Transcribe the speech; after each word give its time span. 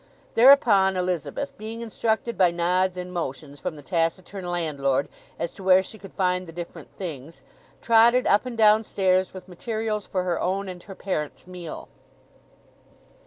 Thereupon 0.33 0.97
Elizabeth, 0.97 1.55
being 1.59 1.81
instructed 1.81 2.35
by 2.35 2.49
nods 2.49 2.97
and 2.97 3.13
motions 3.13 3.59
from 3.59 3.75
the 3.75 3.83
taciturn 3.83 4.49
landlord 4.49 5.07
as 5.37 5.53
to 5.53 5.63
where 5.63 5.83
she 5.83 5.99
could 5.99 6.15
find 6.15 6.47
the 6.47 6.51
different 6.51 6.89
things, 6.97 7.43
trotted 7.83 8.25
up 8.25 8.47
and 8.47 8.57
down 8.57 8.83
stairs 8.83 9.31
with 9.31 9.47
materials 9.47 10.07
for 10.07 10.23
her 10.23 10.39
own 10.41 10.67
and 10.67 10.81
her 10.81 10.95
parent's 10.95 11.45
meal. 11.45 11.87